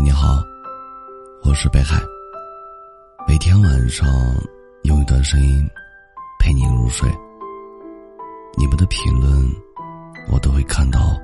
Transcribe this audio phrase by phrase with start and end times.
[0.00, 0.44] 你好，
[1.42, 2.00] 我是北海。
[3.26, 4.06] 每天晚上
[4.84, 5.68] 用一段声音
[6.38, 7.10] 陪你入睡。
[8.56, 9.28] 你们的评论
[10.30, 11.20] 我都会看到。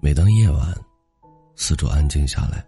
[0.00, 0.74] 每当夜晚，
[1.54, 2.66] 四周安静下来，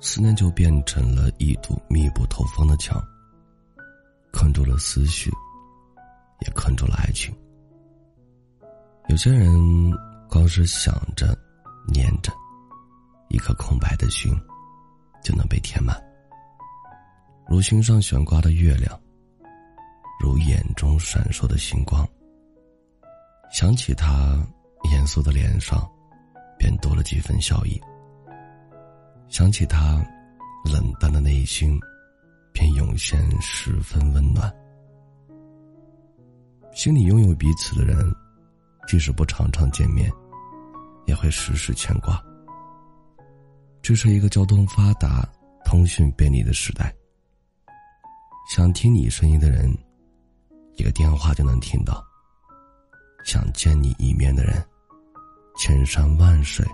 [0.00, 2.98] 思念就变成了一堵密不透风的墙，
[4.32, 5.30] 困住了思绪，
[6.40, 7.34] 也困住了爱情。
[9.10, 9.50] 有些人
[10.28, 11.36] 光是想着、
[11.92, 12.32] 念着，
[13.28, 14.32] 一颗空白的心
[15.20, 16.00] 就能被填满，
[17.48, 18.96] 如心上悬挂的月亮，
[20.22, 22.08] 如眼中闪烁的星光。
[23.50, 24.38] 想起他
[24.92, 25.90] 严肃的脸上。
[26.56, 27.80] 便多了几分笑意。
[29.30, 30.04] 想起他
[30.62, 31.80] 冷淡的内心，
[32.52, 34.54] 便涌现十分温暖。
[36.74, 37.96] 心里拥有彼此的人，
[38.90, 40.12] 即使不常常见面，
[41.06, 42.20] 也会时时牵挂。
[43.80, 45.24] 这是一个交通发达、
[45.64, 46.92] 通讯便利的时代。
[48.52, 49.72] 想听你声音的人，
[50.74, 52.04] 一个电话就能听到；
[53.24, 54.60] 想见你一面的人。
[55.56, 56.66] 千山万水，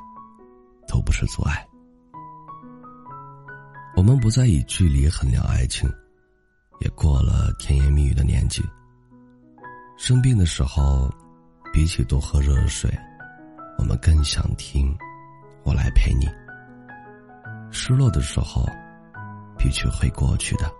[0.89, 1.67] 都不是阻碍。
[3.95, 5.87] 我们不再以距离衡量爱情，
[6.81, 8.65] 也过了甜言蜜语的年纪。
[9.99, 11.13] 生病的时候，
[11.77, 12.91] 比起多喝热水，
[13.77, 14.97] 我们更想听
[15.63, 16.27] “我来陪你”。
[17.71, 18.67] 失落的时候，
[19.59, 20.73] 比起会过去的，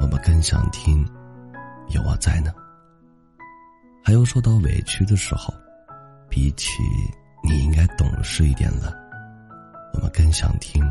[0.00, 1.06] 我们更想听
[1.94, 2.52] “有我在呢”。
[4.02, 5.54] 还有受到委屈的时候。
[6.28, 6.82] 比起
[7.44, 8.92] 你应该懂事一点了，
[9.94, 10.82] 我们更想听。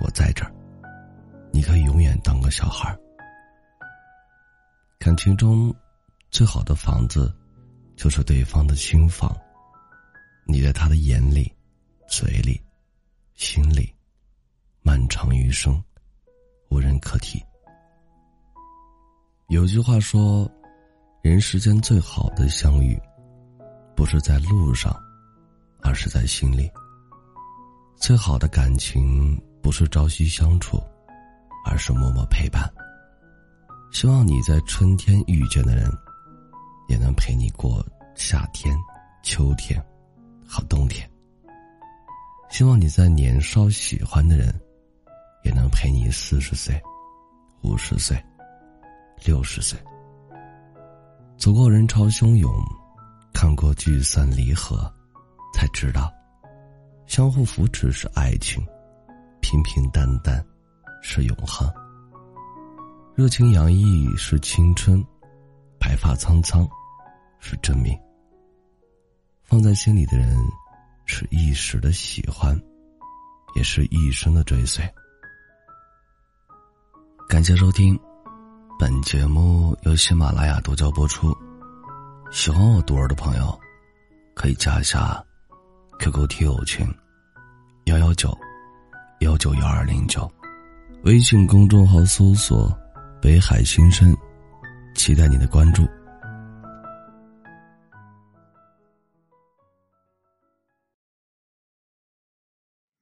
[0.00, 0.50] 我在这儿，
[1.52, 2.98] 你可以永远当个小孩儿。
[4.98, 5.74] 感情中，
[6.30, 7.30] 最好的房子，
[7.96, 9.34] 就是对方的心房。
[10.46, 11.52] 你在他的眼里、
[12.08, 12.60] 嘴里、
[13.34, 13.92] 心里，
[14.82, 15.82] 漫长余生，
[16.68, 17.42] 无人可替。
[19.48, 20.50] 有句话说，
[21.22, 22.96] 人世间最好的相遇。
[23.96, 24.94] 不是在路上，
[25.80, 26.70] 而是在心里。
[27.96, 30.78] 最好的感情不是朝夕相处，
[31.64, 32.70] 而是默默陪伴。
[33.90, 35.90] 希望你在春天遇见的人，
[36.88, 38.76] 也能陪你过夏天、
[39.22, 39.84] 秋天
[40.46, 41.08] 和冬天。
[42.50, 44.54] 希望你在年少喜欢的人，
[45.44, 46.80] 也能陪你四十岁、
[47.62, 48.16] 五十岁、
[49.24, 49.78] 六十岁，
[51.36, 52.50] 走过人潮汹涌。
[53.32, 54.90] 看过聚散离合，
[55.52, 56.10] 才知道，
[57.06, 58.64] 相互扶持是爱情，
[59.42, 60.42] 平平淡淡
[61.02, 61.70] 是永恒，
[63.14, 65.04] 热情洋溢是青春，
[65.86, 66.68] 白发苍苍
[67.38, 67.96] 是证明。
[69.44, 70.36] 放在心里的人，
[71.04, 72.60] 是一时的喜欢，
[73.54, 74.84] 也是一生的追随。
[77.28, 77.96] 感谢收听，
[78.80, 81.32] 本节目由喜马拉雅独家播出。
[82.32, 83.56] 喜欢我独儿的朋友，
[84.34, 85.24] 可以加一下
[86.00, 86.84] QQ 听友群
[87.84, 88.36] 幺幺九
[89.20, 90.28] 幺九幺二零九，
[91.04, 92.76] 微信公众号搜索
[93.22, 94.12] “北海新生”，
[94.96, 95.82] 期待你的关注。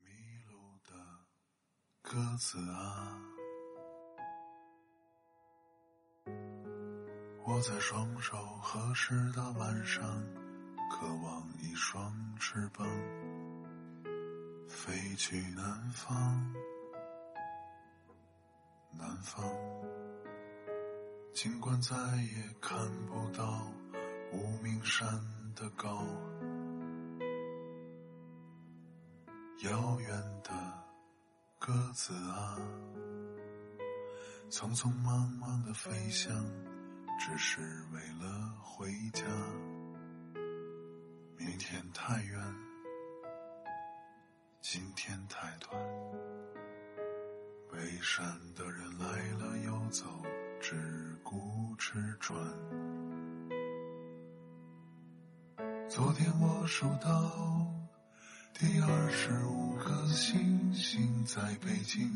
[0.01, 0.09] 迷
[0.51, 0.93] 路的
[2.03, 3.19] 鸽子啊。
[7.47, 10.03] 我在双手合十的晚上，
[10.91, 12.87] 渴望一双翅膀，
[14.67, 16.55] 飞去南方。
[18.97, 19.45] 南方，
[21.35, 23.67] 尽管再也看不到
[24.33, 25.05] 无名山
[25.57, 26.07] 的高，
[29.65, 30.09] 遥远
[30.45, 30.53] 的
[31.59, 32.57] 鸽子啊，
[34.49, 36.33] 匆匆忙忙的飞翔。
[37.17, 37.61] 只是
[37.93, 39.25] 为了回家。
[41.37, 42.55] 明天太远，
[44.61, 45.81] 今天太短。
[47.71, 49.07] 背山的人来
[49.39, 50.05] 了又走，
[50.67, 50.75] 只
[51.23, 52.41] 顾吃穿。
[55.91, 57.71] 昨天我数到
[58.59, 62.15] 第二十五颗星星在北京，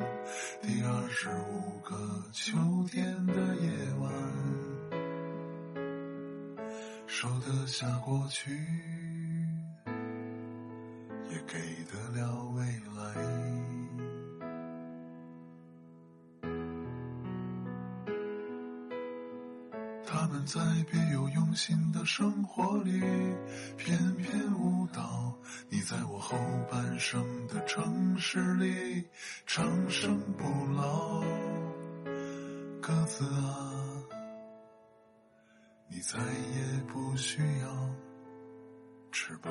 [0.63, 2.57] 第二十五个秋
[2.91, 4.11] 天的夜晚。
[7.07, 8.67] 收得下过去，
[20.29, 20.61] 我们在
[20.91, 23.01] 别有用心的生活里
[23.79, 25.33] 翩翩舞蹈，
[25.71, 26.37] 你在我后
[26.71, 29.09] 半生的城市里
[29.47, 30.45] 长生不
[30.75, 31.23] 老。
[32.83, 33.73] 鸽子啊，
[35.89, 37.91] 你再也不需要
[39.11, 39.51] 翅膀。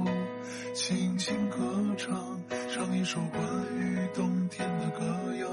[0.73, 1.57] 轻轻歌
[1.97, 3.41] 唱，唱一首关
[3.77, 5.05] 于冬天的歌
[5.41, 5.49] 谣，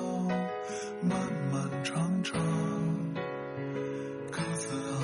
[1.03, 1.19] 漫
[1.50, 2.41] 漫长长。
[4.31, 4.94] 鸽子啊，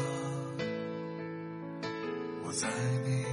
[2.44, 2.68] 我在
[3.04, 3.24] 你